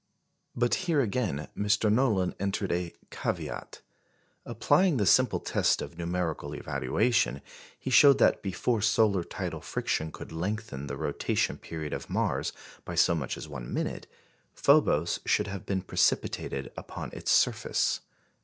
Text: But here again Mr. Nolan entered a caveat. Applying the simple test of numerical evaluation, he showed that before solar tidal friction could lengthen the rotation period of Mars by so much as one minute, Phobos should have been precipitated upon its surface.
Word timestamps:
But 0.55 0.73
here 0.89 0.99
again 0.99 1.47
Mr. 1.55 1.93
Nolan 1.93 2.33
entered 2.39 2.71
a 2.71 2.91
caveat. 3.11 3.81
Applying 4.47 4.97
the 4.97 5.05
simple 5.05 5.39
test 5.39 5.79
of 5.79 5.95
numerical 5.99 6.53
evaluation, 6.53 7.39
he 7.77 7.91
showed 7.91 8.17
that 8.17 8.41
before 8.41 8.81
solar 8.81 9.23
tidal 9.23 9.61
friction 9.61 10.11
could 10.11 10.31
lengthen 10.31 10.87
the 10.87 10.97
rotation 10.97 11.59
period 11.59 11.93
of 11.93 12.09
Mars 12.09 12.51
by 12.83 12.95
so 12.95 13.13
much 13.13 13.37
as 13.37 13.47
one 13.47 13.71
minute, 13.71 14.07
Phobos 14.55 15.19
should 15.27 15.45
have 15.45 15.67
been 15.67 15.83
precipitated 15.83 16.71
upon 16.75 17.11
its 17.13 17.29
surface. 17.29 17.99